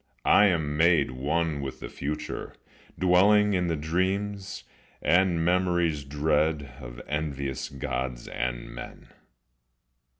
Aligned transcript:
I 0.25 0.47
am 0.47 0.77
made 0.77 1.11
One 1.11 1.61
with 1.61 1.79
the 1.79 1.87
future, 1.87 2.55
dwelling 2.97 3.53
in 3.53 3.67
the 3.67 3.75
dreams 3.75 4.63
And 4.99 5.45
memories 5.45 6.03
dread 6.03 6.71
of 6.79 6.99
envious 7.07 7.69
gods 7.69 8.27
and 8.27 8.73
men. 8.73 9.09